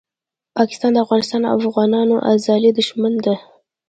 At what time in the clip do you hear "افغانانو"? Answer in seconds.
1.67-2.15